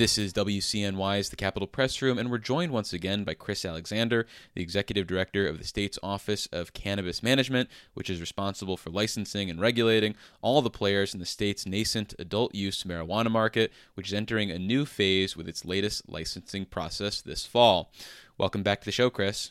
[0.00, 4.26] This is WCNY's The Capitol Press Room, and we're joined once again by Chris Alexander,
[4.54, 9.50] the Executive Director of the state's Office of Cannabis Management, which is responsible for licensing
[9.50, 14.14] and regulating all the players in the state's nascent adult use marijuana market, which is
[14.14, 17.92] entering a new phase with its latest licensing process this fall.
[18.38, 19.50] Welcome back to the show, Chris.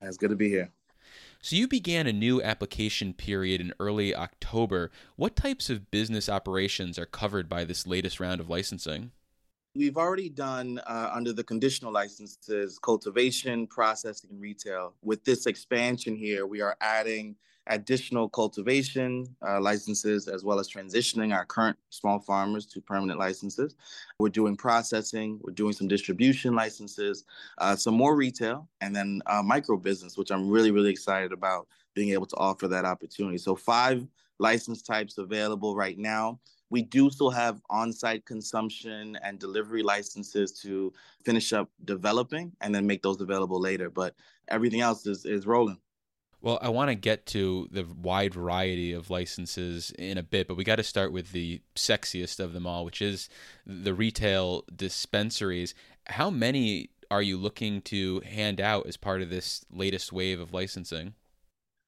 [0.00, 0.70] It's good to be here.
[1.40, 4.92] So, you began a new application period in early October.
[5.16, 9.10] What types of business operations are covered by this latest round of licensing?
[9.74, 14.92] We've already done uh, under the conditional licenses cultivation, processing, and retail.
[15.02, 17.36] With this expansion here, we are adding
[17.68, 23.74] additional cultivation uh, licenses as well as transitioning our current small farmers to permanent licenses.
[24.18, 27.24] We're doing processing, we're doing some distribution licenses,
[27.56, 31.66] uh, some more retail, and then uh, micro business, which I'm really, really excited about
[31.94, 33.38] being able to offer that opportunity.
[33.38, 34.06] So, five
[34.38, 36.40] license types available right now.
[36.72, 40.90] We do still have on site consumption and delivery licenses to
[41.22, 43.90] finish up developing and then make those available later.
[43.90, 44.14] But
[44.48, 45.76] everything else is, is rolling.
[46.40, 50.56] Well, I want to get to the wide variety of licenses in a bit, but
[50.56, 53.28] we got to start with the sexiest of them all, which is
[53.66, 55.74] the retail dispensaries.
[56.06, 60.54] How many are you looking to hand out as part of this latest wave of
[60.54, 61.12] licensing?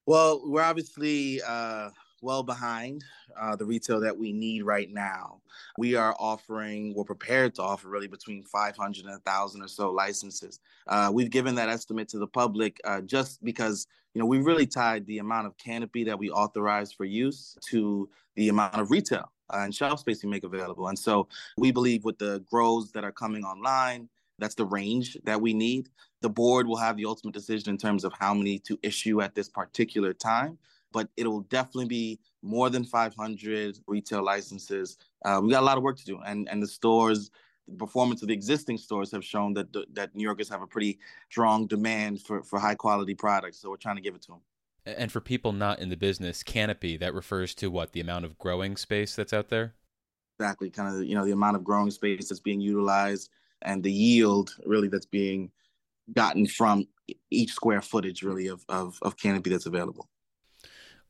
[0.05, 1.89] Well, we're obviously uh,
[2.25, 3.05] well behind
[3.39, 5.41] uh, the retail that we need right now.
[5.79, 10.59] We are offering, we're prepared to offer really between 500 and 1,000 or so licenses.
[10.89, 14.67] Uh, we've given that estimate to the public uh, just because, you know, we really
[14.67, 19.31] tied the amount of canopy that we authorize for use to the amount of retail
[19.53, 20.89] uh, and shelf space we make available.
[20.89, 24.09] And so we believe with the grows that are coming online,
[24.39, 25.91] that's the range that we need.
[26.23, 29.35] The board will have the ultimate decision in terms of how many to issue at
[29.35, 30.59] this particular time
[30.95, 34.97] but it'll definitely be more than 500 retail licenses.
[35.25, 37.31] Uh, we got a lot of work to do, and and the stores,
[37.69, 40.99] the performance of the existing stores have shown that that New Yorkers have a pretty
[41.29, 43.59] strong demand for for high quality products.
[43.61, 44.41] So we're trying to give it to them.
[44.87, 48.39] And for people not in the business, canopy that refers to what the amount of
[48.39, 49.75] growing space that's out there.
[50.39, 53.31] Exactly, kind of you know the amount of growing space that's being utilized
[53.63, 55.51] and the yield really that's being
[56.13, 56.87] gotten from
[57.31, 60.09] each square footage really of, of, of canopy that's available.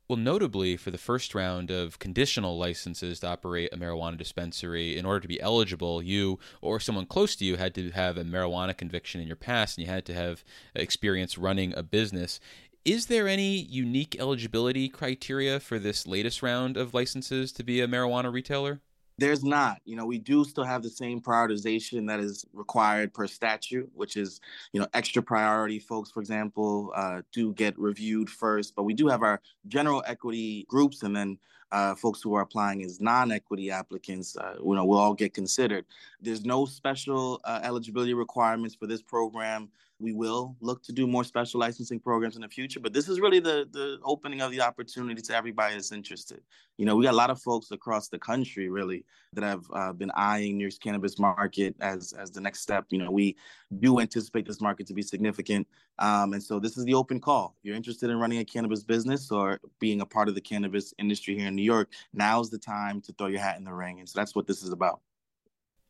[0.07, 5.03] Well, notably, for the first round of conditional licenses to operate a marijuana dispensary, in
[5.03, 8.77] order to be eligible, you or someone close to you had to have a marijuana
[8.77, 10.43] conviction in your past and you had to have
[10.75, 12.39] experience running a business.
[12.83, 17.87] Is there any unique eligibility criteria for this latest round of licenses to be a
[17.87, 18.81] marijuana retailer?
[19.17, 19.77] There's not.
[19.85, 24.17] You know, we do still have the same prioritization that is required per statute, which
[24.17, 24.41] is,
[24.73, 28.75] you know, extra priority folks, for example, uh, do get reviewed first.
[28.75, 31.37] But we do have our general equity groups and then
[31.71, 35.85] uh, folks who are applying as non-equity applicants, uh, you know, will all get considered.
[36.21, 39.69] There's no special uh, eligibility requirements for this program.
[39.99, 43.19] We will look to do more special licensing programs in the future, but this is
[43.21, 46.41] really the the opening of the opportunity to everybody that's interested.
[46.77, 49.93] You know, we got a lot of folks across the country really that have uh,
[49.93, 52.85] been eyeing New York's cannabis market as as the next step.
[52.89, 53.37] You know, we
[53.79, 55.65] do anticipate this market to be significant,
[55.99, 57.55] um, and so this is the open call.
[57.59, 60.93] If you're interested in running a cannabis business or being a part of the cannabis
[60.99, 63.99] industry here in New York, now's the time to throw your hat in the ring,
[63.99, 64.99] and so that's what this is about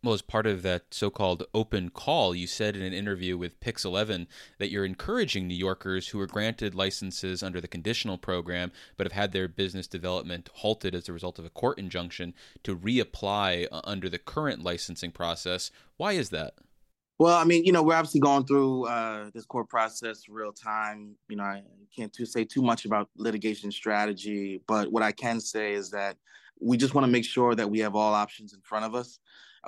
[0.06, 3.60] well, as part of that so called open call, you said in an interview with
[3.60, 4.28] Pix 11
[4.60, 9.14] that you're encouraging New Yorkers who were granted licenses under the conditional program but have
[9.14, 13.82] had their business development halted as a result of a court injunction to reapply uh,
[13.84, 15.72] under the current licensing process.
[15.98, 16.54] Why is that?
[17.18, 21.16] Well, I mean, you know, we're obviously going through uh, this court process real time.
[21.30, 21.64] You know, I
[21.96, 26.18] can't too, say too much about litigation strategy, but what I can say is that
[26.60, 29.20] we just want to make sure that we have all options in front of us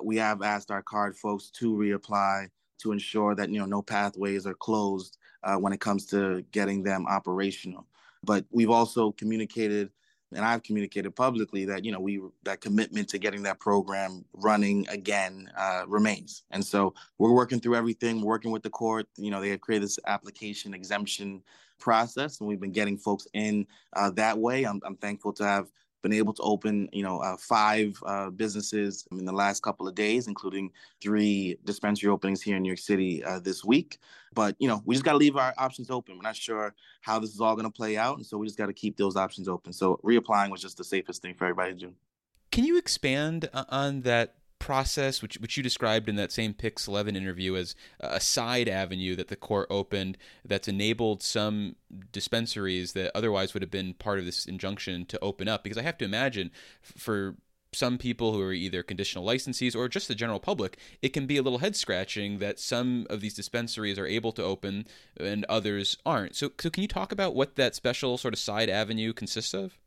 [0.03, 2.49] we have asked our CAURD folks to reapply
[2.79, 6.83] to ensure that you know no pathways are closed uh, when it comes to getting
[6.83, 7.87] them operational.
[8.23, 9.89] But we've also communicated,
[10.33, 14.87] and I've communicated publicly that you know we that commitment to getting that program running
[14.90, 16.43] again uh, remains.
[16.51, 18.22] And so we're working through everything.
[18.22, 19.07] We're working with the court.
[19.17, 21.41] You know they have created this application exemption
[21.79, 24.66] process, and we've been getting folks in uh, that way.
[24.66, 25.67] I'm, I'm thankful to have
[26.02, 29.96] been able to open, you know, uh, five uh, businesses in the last couple of
[29.96, 30.72] days, including
[31.02, 33.99] three dispensary openings here in New York City uh, this week.
[34.34, 36.17] But you know, we just got to leave our options open.
[36.17, 38.58] We're not sure how this is all going to play out, and so we just
[38.58, 39.73] got to keep those options open.
[39.73, 41.94] So reapplying was just the safest thing for everybody to do.
[42.52, 44.35] Can you expand on that
[44.67, 49.16] process, which which you described in that same Pix 11 interview as a side avenue
[49.16, 51.78] that the court opened that's enabled some
[52.11, 55.64] dispensaries that otherwise would have been part of this injunction to open up.
[55.64, 57.37] Because I have to imagine for
[57.72, 61.37] some people who are either conditional licensees or just the general public, it can be
[61.37, 64.85] a little head scratching that some of these dispensaries are able to open
[65.17, 66.35] and others aren't.
[66.35, 69.78] So, so can you talk about what that special sort of side avenue consists of?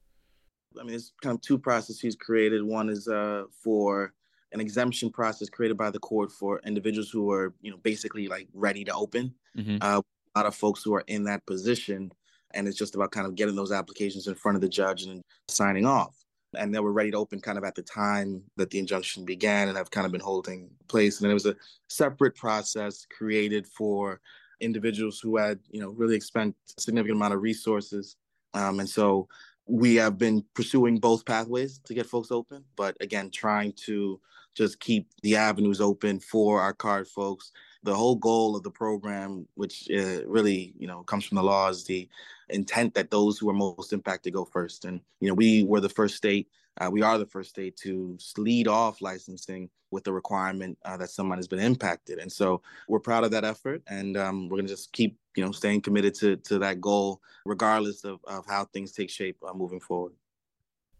[0.78, 2.62] I mean, there's kind of two processes created.
[2.62, 4.14] One is uh, for
[4.52, 8.48] an exemption process created by the court for individuals who are, you know, basically like
[8.52, 9.34] ready to open.
[9.56, 9.78] Mm-hmm.
[9.80, 10.00] Uh,
[10.34, 12.12] a lot of folks who are in that position,
[12.54, 15.22] and it's just about kind of getting those applications in front of the judge and
[15.48, 16.16] signing off.
[16.58, 19.68] And they were ready to open kind of at the time that the injunction began,
[19.68, 21.18] and have kind of been holding place.
[21.18, 21.56] And then there was a
[21.88, 24.20] separate process created for
[24.60, 28.16] individuals who had, you know, really spent a significant amount of resources.
[28.54, 29.28] Um, and so
[29.66, 34.20] we have been pursuing both pathways to get folks open, but again, trying to
[34.54, 37.52] just keep the avenues open for our CAURD folks.
[37.82, 41.68] The whole goal of the program, which uh, really, you know, comes from the law,
[41.68, 42.08] is the
[42.50, 44.84] intent that those who are most impacted go first.
[44.84, 46.48] And you know, we were the first state.
[46.80, 51.10] Uh, we are the first state to lead off licensing with the requirement uh, that
[51.10, 52.18] someone has been impacted.
[52.18, 55.44] And so we're proud of that effort, and um, we're going to just keep, you
[55.44, 59.54] know, staying committed to to that goal, regardless of, of how things take shape uh,
[59.54, 60.12] moving forward.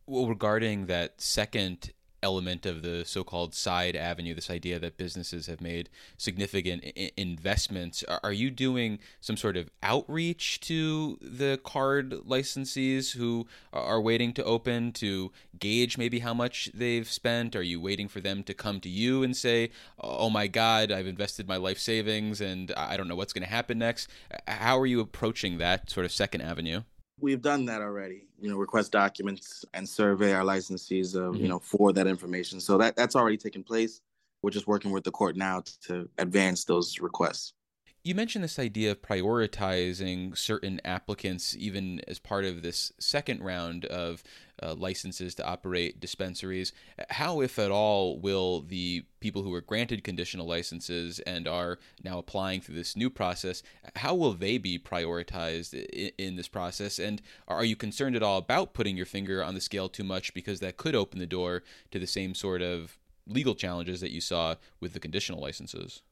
[0.06, 5.61] Well, regarding that second element of the so-called side avenue this idea that businesses have
[5.61, 8.05] made significant I- investments.
[8.22, 14.44] Are you doing some sort of outreach to the CAURD licensees who are waiting to
[14.44, 17.56] open to gauge maybe how much they've spent?
[17.56, 21.06] Are you waiting for them to come to you and say oh my god i've
[21.06, 24.08] invested my life savings and i don't know what's going to happen next.
[24.46, 26.82] How are you approaching that sort of second avenue
[27.20, 28.26] We've done that already.
[28.40, 31.43] You know, request documents and survey our licensees of mm-hmm.
[31.43, 32.61] you know for that information.
[32.61, 34.00] So that that's already taken place.
[34.43, 37.52] We're just working with the court now to advance those requests.
[38.02, 43.84] You mentioned this idea of prioritizing certain applicants, even as part of this second round
[43.84, 44.22] of
[44.62, 46.73] uh, licenses to operate dispensaries.
[47.11, 52.19] How, if at all, will the people who were granted conditional licenses and are now
[52.19, 53.62] applying through this new process,
[53.97, 56.99] how will they be prioritized in, in this process?
[56.99, 60.35] And are you concerned at all about putting your finger on the scale too much
[60.35, 64.21] because that could open the door to the same sort of legal challenges that you
[64.21, 66.03] saw with the conditional licenses?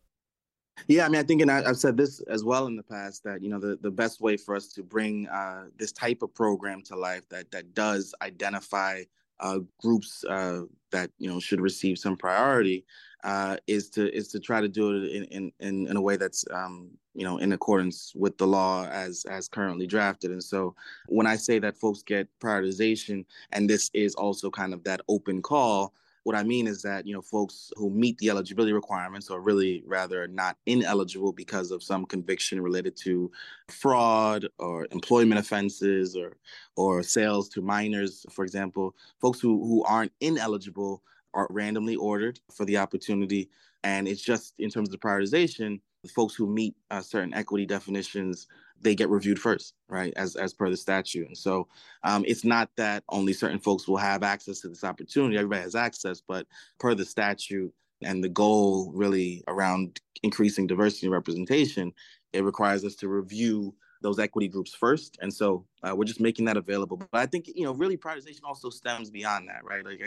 [0.86, 3.24] Yeah, I mean, I think, and I, have said this as well in the past
[3.24, 6.34] that you know the, the best way for us to bring uh, this type of
[6.34, 9.02] program to life that that does identify
[9.40, 12.84] uh, groups uh, that you know should receive some priority
[13.24, 16.44] uh, is to is to try to do it in in in a way that's
[16.52, 20.30] um, you know in accordance with the law as as currently drafted.
[20.30, 20.74] And so
[21.08, 25.42] when I say that folks get prioritization, and this is also kind of that open
[25.42, 25.92] call
[26.28, 29.82] what I mean is that, you know, folks who meet the eligibility requirements are really
[29.86, 33.32] rather not ineligible because of some conviction related to
[33.70, 36.36] fraud or employment offenses or
[36.76, 38.94] or sales to minors, for example.
[39.22, 41.02] Folks who, who aren't ineligible
[41.32, 43.48] are randomly ordered for the opportunity.
[43.82, 47.64] And it's just in terms of the prioritization, the folks who meet uh, certain equity
[47.64, 48.48] definitions
[48.80, 50.12] they get reviewed first, right?
[50.16, 51.26] As as per the statute.
[51.26, 51.68] And so
[52.04, 55.36] um, it's not that only certain folks will have access to this opportunity.
[55.36, 56.46] Everybody has access, but
[56.78, 57.72] per the statute
[58.02, 61.92] and the goal really around increasing diversity and representation,
[62.32, 65.18] it requires us to review those equity groups first.
[65.20, 66.96] And so uh, we're just making that available.
[66.96, 69.84] But I think, you know, really prioritization also stems beyond that, right?
[69.84, 70.00] Like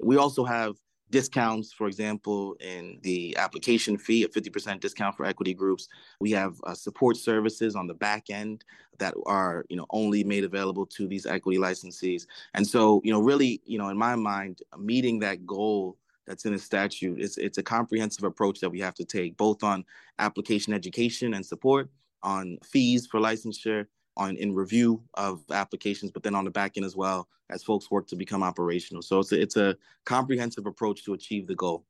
[0.00, 0.76] we also have
[1.12, 5.86] discounts, for example, in the application fee, a 50% discount for equity groups.
[6.18, 8.64] We have uh, support services on the back end
[8.98, 12.26] that are, you know, only made available to these equity licensees.
[12.54, 16.52] And so, you know, really, you know, in my mind, meeting that goal that's in
[16.52, 19.84] the statute, it's, it's a comprehensive approach that we have to take, both on
[20.18, 21.90] application education and support,
[22.22, 26.86] on fees for licensure, on in review of applications, but then on the back end
[26.86, 29.02] as well as folks work to become operational.
[29.02, 31.84] So it's a, it's a comprehensive approach to achieve the goal.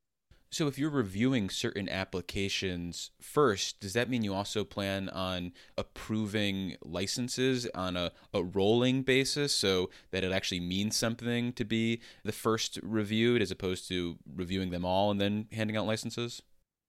[0.52, 6.76] So if you're reviewing certain applications first, does that mean you also plan on approving
[6.82, 12.32] licenses on a, a rolling basis so that it actually means something to be the
[12.32, 16.42] first reviewed as opposed to reviewing them all and then handing out licenses?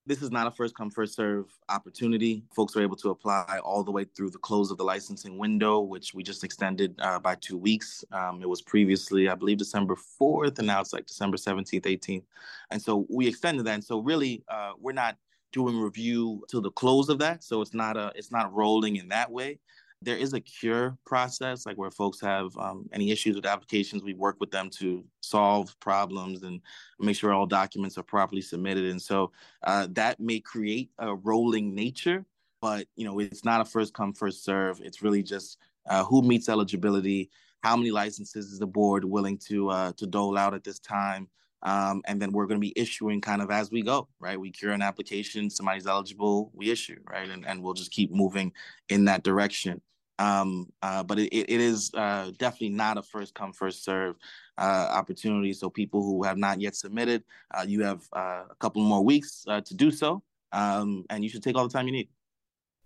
[0.05, 2.43] This is not a first come, first serve opportunity.
[2.53, 5.79] Folks are able to apply all the way through the close of the licensing window,
[5.79, 8.03] which we just extended uh, by two weeks.
[8.11, 12.23] Um, it was previously, I believe, December 4th, and now it's like December 17th, 18th.
[12.69, 13.75] And so we extended that.
[13.75, 15.15] And so really, uh, we're not
[15.53, 17.41] doing review till the close of that.
[17.41, 19.59] So it's not a, it's not rolling in that way
[20.03, 24.13] there is a cure process, like where folks have um, any issues with applications, we
[24.13, 26.61] work with them to solve problems and
[26.99, 28.85] make sure all documents are properly submitted.
[28.85, 29.31] And so
[29.63, 32.25] uh, that may create a rolling nature,
[32.61, 34.79] but you know it's not a first come first serve.
[34.81, 35.57] It's really just
[35.89, 37.29] uh, who meets eligibility
[37.63, 41.27] how many licenses is the board willing to uh, to dole out at this time?
[41.63, 44.39] Um, and then we're going to be issuing kind of as we go, right?
[44.39, 47.29] We cure an application, somebody's eligible, we issue, right?
[47.29, 48.51] And, and we'll just keep moving
[48.89, 49.81] in that direction.
[50.19, 54.15] Um, uh, but it, it is uh, definitely not a first come, first serve
[54.57, 55.53] uh, opportunity.
[55.53, 59.45] So people who have not yet submitted, uh, you have uh, a couple more weeks
[59.47, 60.21] uh, to do so.
[60.51, 62.09] Um, and you should take all the time you need.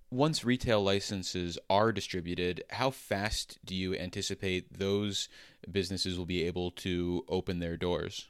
[0.09, 5.27] Once retail licenses are distributed, how fast do you anticipate those
[5.69, 8.29] businesses will be able to open their doors?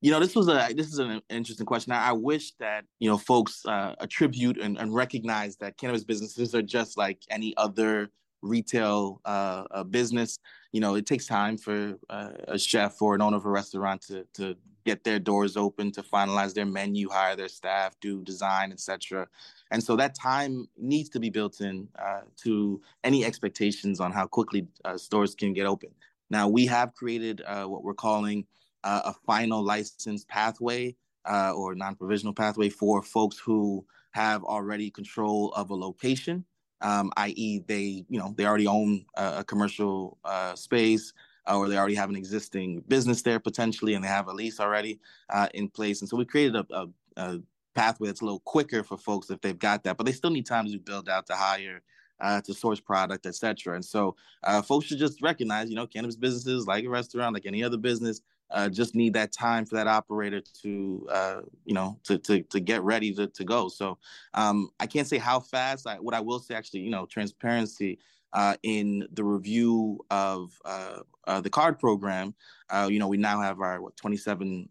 [0.00, 1.92] You know, this was a this is an interesting question.
[1.92, 6.54] I, I wish that you know folks uh, attribute and, and recognize that cannabis businesses
[6.54, 10.38] are just like any other retail uh, uh, business.
[10.70, 14.02] You know, it takes time for uh, a chef or an owner of a restaurant
[14.02, 18.70] to to get their doors open, to finalize their menu, hire their staff, do design,
[18.70, 19.26] etc.
[19.72, 24.28] And so that time needs to be built in uh, to any expectations on how
[24.28, 25.90] quickly uh, stores can get open.
[26.30, 28.46] Now we have created what we're calling
[28.84, 30.94] uh, a final license pathway
[31.24, 36.44] uh, or non-provisional pathway for folks who have already control of a location,
[36.80, 41.12] um, i.e., they you know they already own a, commercial uh, space
[41.46, 45.00] or they already have an existing business there potentially, and they have a lease already
[45.30, 46.00] uh, in place.
[46.00, 47.40] And so we created a, a, a
[47.74, 50.46] pathway that's a little quicker for folks if they've got that, but they still need
[50.46, 51.80] time to build out to hire
[52.20, 53.74] uh, to source product, etc.
[53.74, 57.46] And so uh, folks should just recognize, you know, cannabis businesses like a restaurant, like
[57.46, 58.20] any other business,
[58.50, 62.60] uh, just need that time for that operator to uh, you know to, to to
[62.60, 63.68] get ready to, to go.
[63.68, 63.98] So
[64.34, 65.86] um, i can't say how fast.
[65.86, 67.98] I, what i will say actually you know transparency
[68.32, 72.34] uh, in the review of uh, uh, the CAURD program
[72.70, 74.68] uh, you know we now have our what 27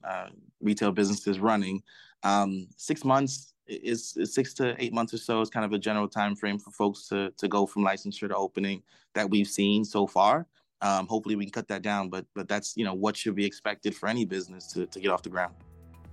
[0.61, 1.81] retail businesses running.
[2.23, 5.77] Um, six months is, is, six to eight months or so is kind of a
[5.77, 8.81] general time frame for folks to to go from licensure to opening
[9.13, 10.47] that we've seen so far
[10.81, 13.45] um, hopefully, we can cut that down, but but that's you know what should be
[13.45, 15.53] expected for any business to, to get off the ground.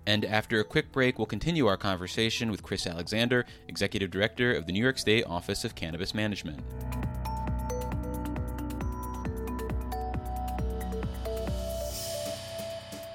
[0.06, 4.66] And after a quick break, we'll continue our conversation with Chris Alexander, Executive Director of
[4.66, 6.61] the New York State Office of Cannabis Management.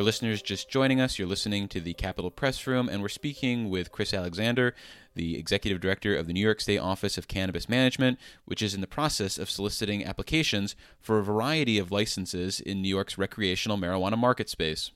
[0.00, 3.68] For listeners just joining us, you're listening to the Capitol Press Room, and we're speaking
[3.68, 4.74] with Chris Alexander,
[5.14, 8.80] the Executive Director of the New York State Office of Cannabis Management, which is in
[8.80, 14.16] the process of soliciting applications for a variety of licenses in New York's recreational marijuana
[14.16, 14.90] market space.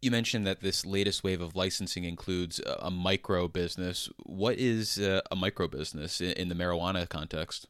[0.00, 4.08] You mentioned that this latest wave of licensing includes a micro business.
[4.26, 7.66] What is uh, a micro business in the marijuana context?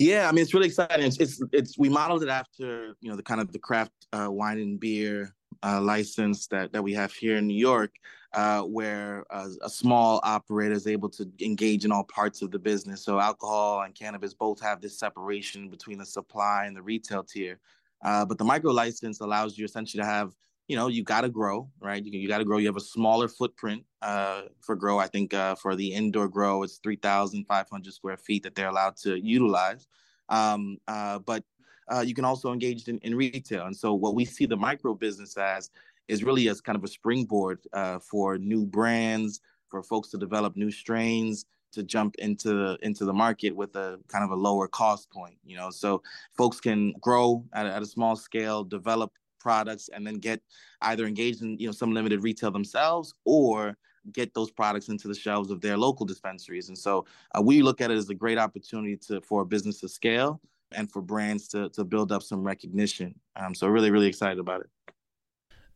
[0.00, 1.06] Yeah, I mean it's really exciting.
[1.06, 4.26] It's it's, it's we modeled it after you know the kind of the craft uh,
[4.28, 7.92] wine and beer uh, license that that we have here in New York,
[8.32, 12.58] uh, where a, a, small operator is able to engage in all parts of the
[12.58, 13.04] business.
[13.04, 17.58] So alcohol and cannabis both have this separation between the supply and the retail tier,
[18.04, 20.32] uh, but the micro license allows you essentially to have
[20.68, 22.04] you know you got to grow right?
[22.04, 22.58] You, you got to grow.
[22.58, 24.98] You have a smaller footprint uh, for grow.
[24.98, 29.16] I think uh, for the indoor grow it's 3500 square feet that they're allowed to
[29.16, 29.86] utilize.
[30.28, 31.44] Um, uh, but
[31.92, 33.66] uh, you can also engage in, in, retail.
[33.66, 35.70] And so what we see the micro business as
[36.08, 40.56] is really as kind of a springboard uh, for new brands for folks to develop
[40.56, 45.10] new strains to jump into into the market with a kind of a lower cost
[45.10, 45.70] point you know?
[45.70, 46.02] So
[46.36, 50.40] folks can grow at, at a small scale develop products and then get
[50.82, 53.76] either engaged in you know some limited retail themselves or
[54.12, 56.68] get those products into the shelves of their local dispensaries.
[56.68, 57.06] And so
[57.36, 60.40] uh, we look at it as a great opportunity to for a business to scale
[60.74, 63.14] and for brands to to build up some recognition.
[63.36, 64.70] Um, so really really excited about it.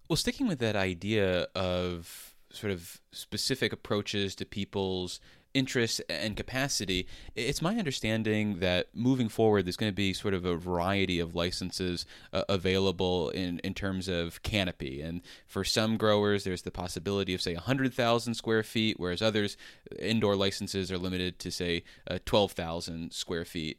[0.09, 5.21] Well sticking with that idea of sort of specific approaches to people's
[5.57, 10.45] interests and capacity, it's my understanding that moving forward, there's going to be sort of
[10.45, 15.01] a variety of licenses uh, available in, in terms of canopy.
[15.01, 19.57] And for some growers, there's the possibility of, say, 100,000 square feet, whereas others,
[19.99, 23.79] indoor licenses are limited to, say, uh, 12,000 square feet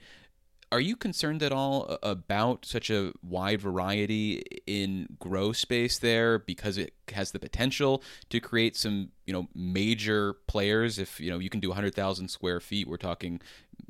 [0.72, 6.78] are you concerned at all about such a wide variety in grow space there because
[6.78, 11.00] it has the potential to create some you know major players?
[11.00, 13.42] If you know you can do 100,000 square feet we're talking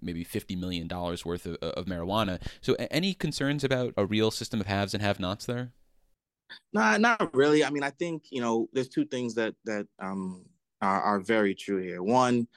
[0.01, 2.39] maybe 50 million dollars worth of, of marijuana.
[2.61, 5.71] So any concerns about a real system of haves and have nots there?
[6.73, 7.63] No not really.
[7.65, 10.45] I mean i think you know there's two things that that um
[10.81, 12.03] are, are very true here.
[12.03, 12.47] One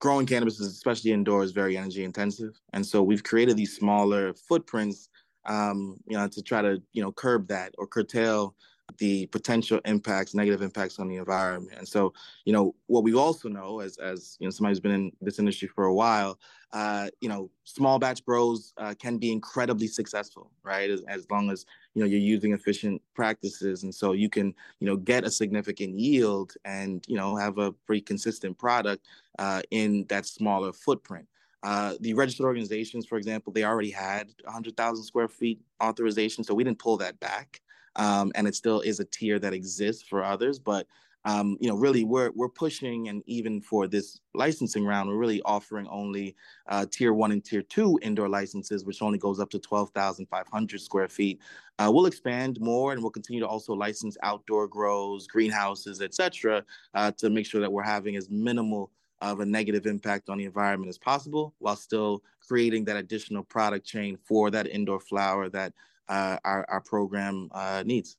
[0.00, 5.08] growing cannabis is especially indoors very energy intensive and so we've created these smaller footprints
[5.46, 8.54] um, you know to try to you know curb that or curtail
[8.98, 12.12] the potential impacts negative impacts on the environment and so
[12.44, 15.38] you know what we also know as as you know somebody who's been in this
[15.38, 16.38] industry for a while
[16.72, 20.90] uh, you know, small batch grows uh, can be incredibly successful, right?
[20.90, 24.86] As, as, long as you know you're using efficient practices, and so you can you
[24.86, 29.06] know get a significant yield and you know have a pretty consistent product
[29.38, 31.26] uh, in that smaller footprint.
[31.62, 36.64] Uh, the registered organizations, for example, they already had 100,000 square feet authorization, so we
[36.64, 37.60] didn't pull that back.
[37.96, 40.86] Um, and it still is a tier that exists for others, but
[41.24, 45.42] um, you know, really we're we're pushing, and even for this licensing round, we're really
[45.42, 46.34] offering only
[46.68, 50.26] uh, tier one and tier two indoor licenses, which only goes up to twelve thousand
[50.26, 51.38] five hundred square feet.
[51.78, 57.10] Uh, we'll expand more, and we'll continue to also license outdoor grows, greenhouses, etc., uh,
[57.12, 60.88] to make sure that we're having as minimal of a negative impact on the environment
[60.88, 65.74] as possible, while still creating that additional product chain for that indoor flower that
[66.08, 68.16] uh, our our program uh, needs.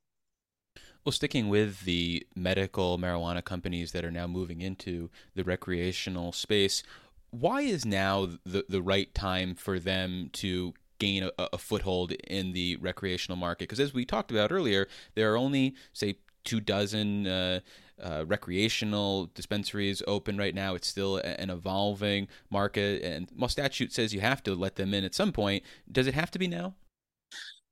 [1.03, 6.83] Well, sticking with the medical marijuana companies that are now moving into the recreational space,
[7.31, 12.53] why is now the, the right time for them to gain a, a foothold in
[12.53, 13.67] the recreational market?
[13.67, 17.61] Because as we talked about earlier, there are only, say, two dozen uh,
[18.01, 20.75] uh, recreational dispensaries open right now.
[20.75, 25.03] It's still an evolving market, and well, statute says you have to let them in
[25.03, 25.63] at some point.
[25.91, 26.75] Does it have to be now?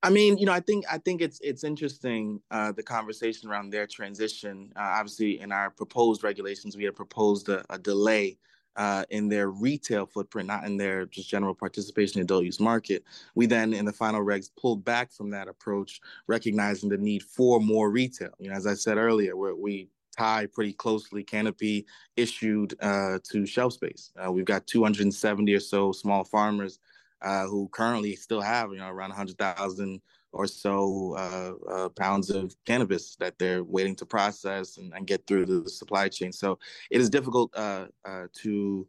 [0.01, 3.69] I mean, you know, I think I think it's it's interesting uh, the conversation around
[3.69, 4.71] their transition.
[4.75, 8.37] Uh, obviously, in our proposed regulations, we had proposed a, a delay
[8.77, 12.61] uh, in their retail footprint, not in their just general participation in the adult use
[12.61, 13.03] market.
[13.35, 17.59] We then, in the final regs, pulled back from that approach, recognizing the need for
[17.59, 18.31] more retail.
[18.39, 23.45] You know, as I said earlier, where we tie pretty closely canopy issued uh, to
[23.45, 24.11] shelf space.
[24.17, 26.79] Uh, we've got 270 or so small farmers
[27.21, 32.55] uh, who currently still have you know around 100,000 or so uh, uh, pounds of
[32.65, 36.31] cannabis that they're waiting to process and, and, get through the supply chain.
[36.31, 36.59] So
[36.91, 38.87] it is difficult uh, uh, to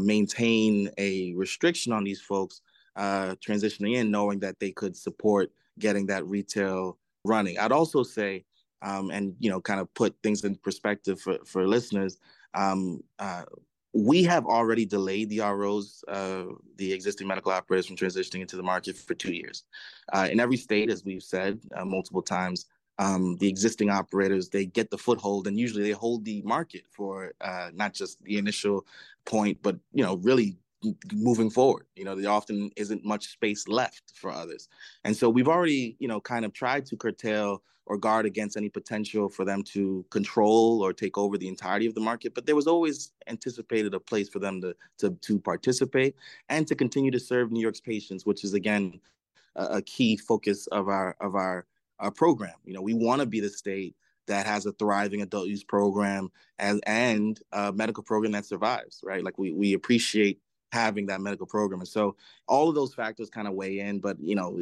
[0.00, 2.60] maintain a restriction on these folks
[2.96, 7.58] transitioning in, knowing that they could support getting that retail running.
[7.58, 8.44] I'd also say,
[8.82, 12.18] um, and you know, kind of put things in perspective for for listeners.
[12.54, 13.02] Um,
[13.96, 16.44] we have already delayed the ROs, uh,
[16.76, 19.64] the existing medical operators, from transitioning into the market for two years.
[20.12, 22.66] Uh, in every state, as we've said uh, multiple times,
[22.98, 27.32] um, the existing operators they get the foothold, and usually they hold the market for
[27.40, 28.86] uh, not just the initial
[29.24, 30.58] point, but you know, really
[31.12, 31.86] moving forward.
[31.94, 34.68] You know, there often isn't much space left for others,
[35.04, 38.68] and so we've already, you know, kind of tried to curtail or guard against any
[38.68, 42.34] potential for them to control or take over the entirety of the market.
[42.34, 46.16] But there was always anticipated a place for them to to, to participate
[46.48, 49.00] and to continue to serve New York's patients, which is again
[49.54, 51.66] a, a key focus of our of our
[51.98, 52.54] our program.
[52.64, 53.94] You know, we want to be the state
[54.26, 59.22] that has a thriving adult use program and and a medical program that survives, right?
[59.22, 60.40] Like we we appreciate
[60.72, 62.16] having that medical program, and so
[62.48, 64.00] all of those factors kind of weigh in.
[64.00, 64.58] But you know,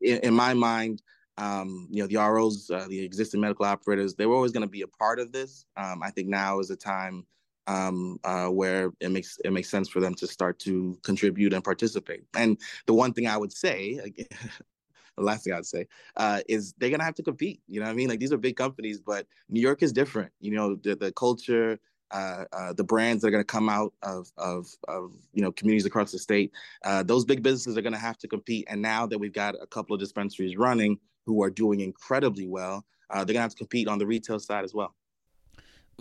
[0.00, 1.02] in, in my mind,
[1.38, 4.68] um, you know, the ROs, uh, the existing medical operators, they were always going to
[4.68, 5.66] be a part of this.
[5.76, 7.24] Um, I think now is a time
[7.68, 11.62] um, uh, where it makes it makes sense for them to start to contribute and
[11.62, 12.24] participate.
[12.36, 16.90] And the one thing I would say, the last thing I'd say, uh, is they're
[16.90, 17.60] gonna have to compete.
[17.68, 18.08] You know what I mean?
[18.08, 20.32] Like these are big companies, but New York is different.
[20.40, 21.78] You know, the the culture,
[22.10, 25.52] uh, uh, the brands that are going to come out of, of, of you know
[25.52, 26.52] communities across the state.
[26.84, 28.66] Uh, those big businesses are going to have to compete.
[28.68, 32.84] And now that we've got a couple of dispensaries running, who are doing incredibly well.
[33.10, 34.94] Uh, they're going to have to compete on the retail side as well.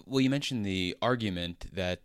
[0.06, 2.02] Well, you mentioned the argument that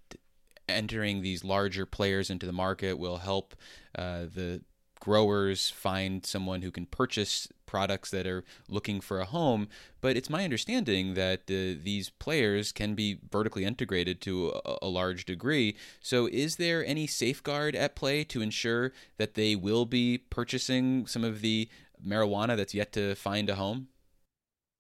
[0.69, 3.55] entering these larger players into the market will help
[3.97, 4.63] uh, the
[5.01, 9.69] growers find someone who can purchase products that are looking for a home.
[10.01, 14.89] But it's my understanding that uh, these players can be vertically integrated to a, a,
[14.89, 15.77] large degree.
[16.01, 21.25] So, is there any safeguard at play to ensure that they will be purchasing some
[21.25, 21.69] of the
[22.05, 23.89] marijuana that's yet to find a home?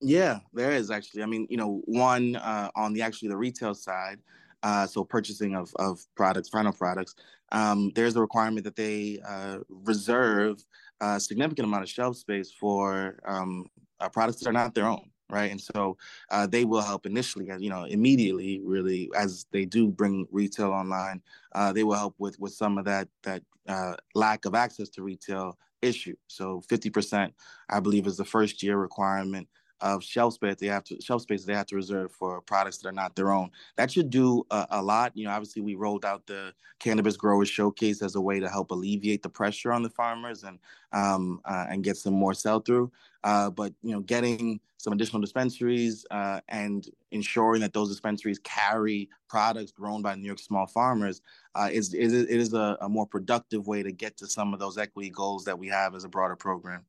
[0.00, 1.22] Yeah, there is actually.
[1.22, 4.18] I mean, you know, one uh, on the actually the retail side,
[4.62, 7.14] uh, so purchasing of of products, final products.
[7.52, 10.64] Um, there's a requirement that they uh, reserve
[11.00, 13.66] a significant amount of shelf space for um,
[14.00, 15.50] uh, products that are not their own, right?
[15.50, 15.96] And so
[16.30, 21.22] uh, they will help initially, you know, immediately, really, as they do bring retail online.
[21.54, 23.42] Uh, they will help with with some of that that
[24.14, 26.14] lack of access to retail issue.
[26.28, 27.32] So 50%,
[27.68, 29.48] I believe, is the first year requirement
[29.82, 32.88] of shelf space they have to shelf space they have to reserve for products that
[32.88, 33.50] are not their own.
[33.76, 35.12] That should do a, a, lot.
[35.14, 38.70] You know, obviously we rolled out the cannabis growers showcase as a way to help
[38.70, 40.58] alleviate the pressure on the farmers and
[40.92, 42.90] um, uh, and get some more sell through.
[43.24, 49.08] Uh, but you know, getting some additional dispensaries uh, and ensuring that those dispensaries carry
[49.28, 51.22] products grown by New York small farmers
[51.54, 54.58] uh, is, is it is a, a more productive way to get to some of
[54.58, 56.84] those equity goals that we have as a broader program.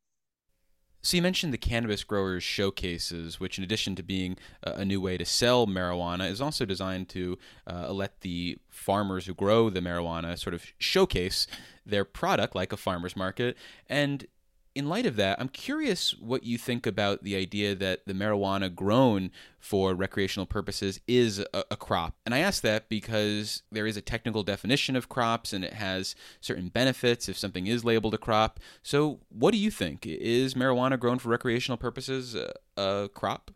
[1.05, 5.17] So you mentioned the cannabis growers showcases, which, in addition to being a new way
[5.17, 7.37] to sell marijuana, is also designed to
[7.67, 11.45] uh, let the farmers who grow the marijuana sort of showcase
[11.85, 13.57] their product like a farmer's market.
[13.89, 14.27] And
[14.75, 18.73] in light of that, I'm curious what you think about the idea that the marijuana
[18.73, 22.15] grown for recreational purposes is a, a, crop.
[22.25, 26.15] And I ask that because there is a technical definition of crops and it has
[26.41, 28.59] certain benefits if something is labeled a crop.
[28.81, 30.05] So, what do you think?
[30.05, 33.51] Is marijuana grown for recreational purposes a, a crop?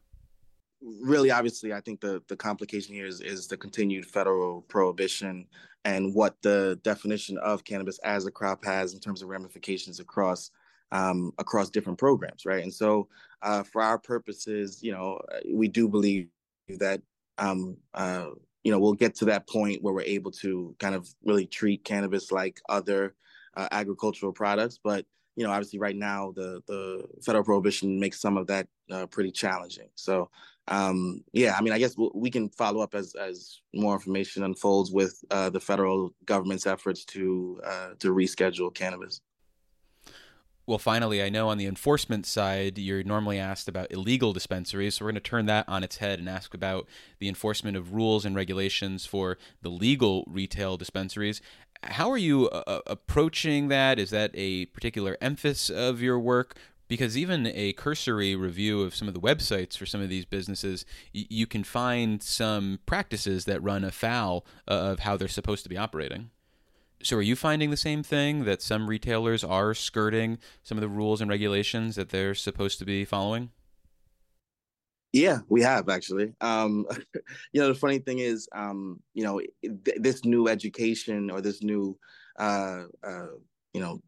[0.81, 5.47] Really, obviously, I think the, the complication here is, is the continued federal prohibition
[5.83, 10.51] and what the definition of cannabis as a crop has in terms of ramifications across
[10.91, 12.63] um, across different programs, right?
[12.63, 13.07] And so,
[13.41, 15.19] uh, for our purposes, you know,
[15.51, 16.27] we do believe
[16.79, 17.01] that,
[17.37, 18.29] um, uh,
[18.63, 21.83] you know, we'll get to that point where we're able to kind of really treat
[21.83, 23.15] cannabis like other
[23.55, 24.79] uh, agricultural products.
[24.83, 25.05] But
[25.37, 29.31] you know, obviously, right now the the federal prohibition makes some of that uh, pretty
[29.31, 29.87] challenging.
[29.93, 30.31] So,
[30.67, 34.91] um, yeah, I mean, I guess we can follow up as as more information unfolds
[34.91, 39.21] with uh, the federal government's efforts to uh, to reschedule cannabis.
[40.67, 44.95] Well, finally, I know on the enforcement side, you're normally asked about illegal dispensaries.
[44.95, 47.93] So we're going to turn that on its head and ask about the enforcement of
[47.93, 51.41] rules and regulations for the legal retail dispensaries.
[51.83, 53.97] How are you uh, uh approaching that?
[53.97, 56.57] Is that a particular emphasis of your work?
[56.89, 60.85] Because even a cursory review of some of the websites for some of these businesses,
[61.13, 65.77] you can find some practices that run afoul uh, of how they're supposed to be
[65.77, 66.29] operating.
[67.03, 70.89] So, are you finding the same thing that some retailers are skirting some of the
[70.89, 73.51] rules and regulations that they're supposed to be following?
[75.13, 76.33] Yeah, we have actually.
[76.41, 76.85] Um,
[77.53, 81.61] you know, the funny thing is, um, you know, th- this new education or this
[81.61, 81.97] new,
[82.39, 83.27] uh, uh,
[83.73, 84.01] you know,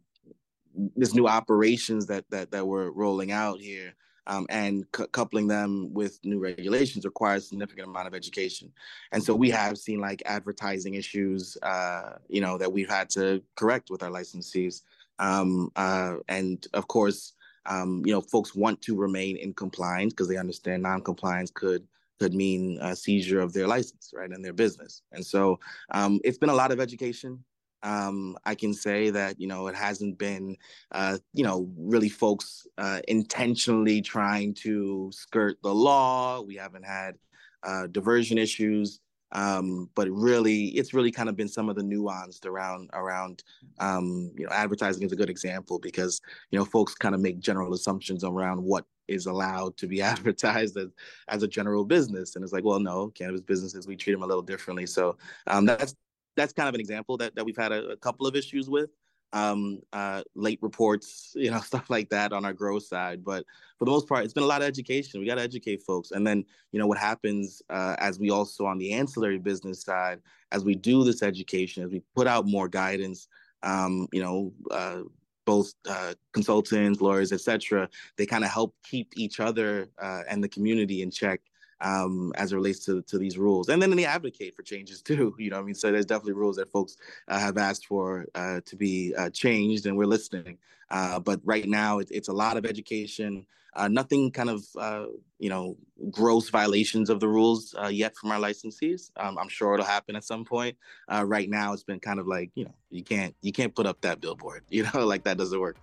[0.96, 3.94] this new operations that that that we're rolling out here
[4.30, 8.72] um, and cu- coupling them with new regulations requires a significant amount of education.
[9.12, 13.42] And so we have seen like advertising issues, uh, you know, that we've had to
[13.56, 14.84] correct with our licensees.
[15.18, 17.34] Um, uh, and of course,
[17.66, 21.86] um, you know, folks want to remain in compliance because they understand non-compliance could
[22.20, 25.04] could mean a seizure of their license, right, and their business.
[25.14, 25.58] And so
[25.92, 27.44] um, it's been a lot of education
[27.84, 30.58] um, I can say that you know it hasn't been
[30.92, 36.42] uh, you know really folks uh, intentionally trying to skirt the law.
[36.42, 37.16] We haven't had
[37.64, 39.00] uh, diversion issues,
[39.32, 43.44] um, but really it's really kind of been some of the nuanced around around
[43.80, 46.20] um, you know advertising is a good example because
[46.52, 50.78] you know folks kind of make general assumptions around what is allowed to be advertised
[50.78, 50.90] as,
[51.30, 52.36] as a general business.
[52.36, 54.86] And it's like well no cannabis businesses we treat them a little differently.
[54.86, 55.96] So um, that's
[56.40, 58.90] that's kind of an example that, that we've had a, a couple of issues with
[59.34, 63.24] um, uh, late reports, you know, stuff like that on our growth side.
[63.24, 63.46] But
[63.78, 65.20] for the most part, it's been a lot of education.
[65.20, 66.12] We got to educate folks.
[66.12, 70.22] And then, you know, what happens uh, as we also on the ancillary business side,
[70.52, 73.28] as we do this education, as we put out more guidance,
[73.64, 75.02] um, you know, uh,
[75.46, 80.50] both uh, consultants, lawyers, etc., they kind of help keep each other uh, and the
[80.50, 81.42] community in check
[81.82, 83.70] um, as it relates to, to these rules.
[83.70, 85.36] And then they advocate for changes too.
[85.38, 88.62] You know, I mean, so there's definitely rules that folks uh, have asked for uh,
[88.66, 90.58] to be uh, changed, and we're listening.
[90.90, 93.46] Uh, but right now, it, it's a lot of education.
[93.76, 95.06] Uh, nothing kind of uh,
[95.38, 95.78] you know
[96.10, 99.12] gross violations of the rules yet from our licensees.
[99.16, 100.76] Um, I'm sure it'll happen at some point.
[101.08, 104.02] right now, it's been kind of like you know you can't you can't put up
[104.02, 104.64] that billboard.
[104.70, 105.78] You know, like that doesn't work.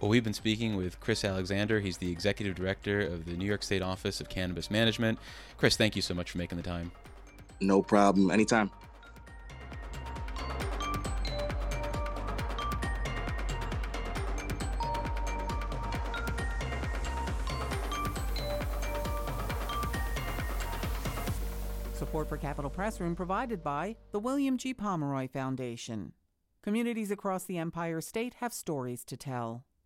[0.00, 1.78] Well, we've been speaking with Chris Alexander.
[1.78, 5.18] He's the executive director of the New York State Office of Cannabis Management.
[5.58, 6.90] Chris, thank you so much for making the time.
[7.60, 8.30] No problem.
[8.30, 8.70] Anytime.
[21.92, 24.72] Support for Capitol Press Room provided by the William G.
[24.72, 26.14] Pomeroy Foundation.
[26.62, 29.66] Communities across the Empire State have stories to tell.